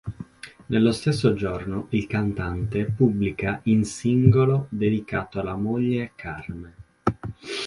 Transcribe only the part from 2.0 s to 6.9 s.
cantante pubblica in singolo dedicato alla moglie "Carme'".